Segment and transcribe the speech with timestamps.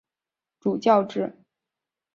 [0.59, 1.43] 主教制。